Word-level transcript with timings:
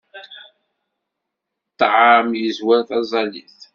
Ṭṭɛam 1.71 2.27
yezwar 2.41 2.81
taẓẓalit. 2.87 3.59